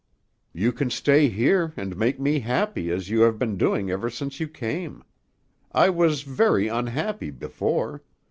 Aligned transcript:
"You 0.51 0.71
can 0.71 0.89
stay 0.89 1.29
here 1.29 1.73
and 1.77 1.95
make 1.95 2.19
me 2.19 2.39
happy 2.39 2.89
as 2.89 3.11
you 3.11 3.21
have 3.21 3.37
been 3.37 3.55
doing 3.55 3.91
ever 3.91 4.09
since 4.09 4.39
you 4.39 4.47
came. 4.47 5.03
I 5.73 5.91
was 5.91 6.23
very 6.23 6.67
unhappy 6.67 7.29
before. 7.29 8.01